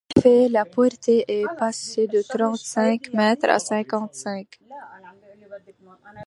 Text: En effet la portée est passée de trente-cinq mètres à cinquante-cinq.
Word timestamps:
En 0.09 0.13
effet 0.19 0.49
la 0.49 0.65
portée 0.65 1.25
est 1.27 1.45
passée 1.59 2.07
de 2.07 2.23
trente-cinq 2.23 3.13
mètres 3.13 3.47
à 3.51 3.59
cinquante-cinq. 3.59 4.59